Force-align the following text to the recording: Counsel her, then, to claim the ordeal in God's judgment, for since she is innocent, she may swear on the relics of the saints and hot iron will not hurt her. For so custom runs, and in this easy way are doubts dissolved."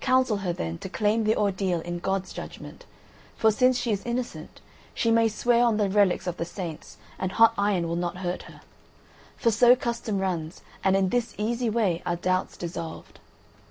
Counsel 0.00 0.38
her, 0.38 0.52
then, 0.54 0.78
to 0.78 0.88
claim 0.88 1.24
the 1.24 1.36
ordeal 1.36 1.82
in 1.82 1.98
God's 1.98 2.32
judgment, 2.32 2.86
for 3.36 3.50
since 3.50 3.78
she 3.78 3.92
is 3.92 4.02
innocent, 4.06 4.62
she 4.94 5.10
may 5.10 5.28
swear 5.28 5.62
on 5.62 5.76
the 5.76 5.90
relics 5.90 6.26
of 6.26 6.38
the 6.38 6.46
saints 6.46 6.96
and 7.18 7.32
hot 7.32 7.52
iron 7.58 7.86
will 7.86 7.94
not 7.94 8.16
hurt 8.24 8.44
her. 8.44 8.62
For 9.36 9.50
so 9.50 9.76
custom 9.76 10.20
runs, 10.20 10.62
and 10.82 10.96
in 10.96 11.10
this 11.10 11.34
easy 11.36 11.68
way 11.68 12.02
are 12.06 12.16
doubts 12.16 12.56
dissolved." 12.56 13.20